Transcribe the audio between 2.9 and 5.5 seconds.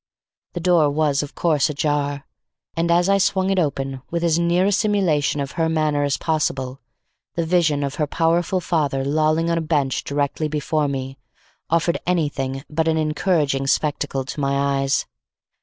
I swung it open with as near a simulation